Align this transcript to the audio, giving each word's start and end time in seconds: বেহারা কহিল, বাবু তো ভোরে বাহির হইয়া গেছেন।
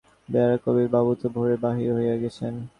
বেহারা 0.29 0.57
কহিল, 0.63 0.87
বাবু 0.95 1.11
তো 1.21 1.27
ভোরে 1.35 1.55
বাহির 1.63 1.89
হইয়া 1.97 2.15
গেছেন। 2.23 2.53